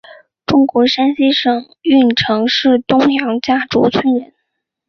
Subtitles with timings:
[0.47, 4.33] 中国山西省运城市东杨家卓村人。